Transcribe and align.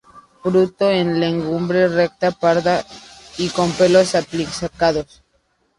Fruto 0.41 0.89
en 0.89 1.19
legumbre 1.19 1.87
recta, 1.87 2.31
parda 2.31 2.83
y 3.37 3.49
con 3.49 3.69
pelos 3.73 4.15
aplicados. 4.15 5.21